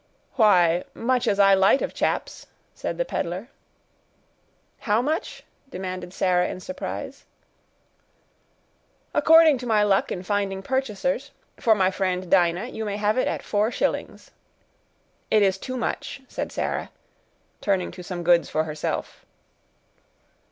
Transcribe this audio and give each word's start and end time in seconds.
"Why, 0.33 0.83
much 0.95 1.27
as 1.27 1.37
I 1.37 1.53
light 1.53 1.83
of 1.83 1.93
chaps," 1.93 2.47
said 2.73 2.97
the 2.97 3.05
peddler. 3.05 3.49
"How 4.79 4.99
much?" 4.99 5.43
demanded 5.69 6.11
Sarah 6.11 6.47
in 6.49 6.59
surprise. 6.59 7.25
"According 9.13 9.59
to 9.59 9.67
my 9.67 9.83
luck 9.83 10.11
in 10.11 10.23
finding 10.23 10.63
purchasers; 10.63 11.29
for 11.57 11.75
my 11.75 11.91
friend 11.91 12.31
Dinah, 12.31 12.69
you 12.69 12.83
may 12.83 12.97
have 12.97 13.15
it 13.19 13.27
at 13.27 13.43
four 13.43 13.69
shillings." 13.69 14.31
"It 15.29 15.43
is 15.43 15.59
too 15.59 15.77
much," 15.77 16.23
said 16.27 16.51
Sarah, 16.51 16.89
turning 17.61 17.91
to 17.91 18.01
some 18.01 18.23
goods 18.23 18.49
for 18.49 18.63
herself. 18.63 19.23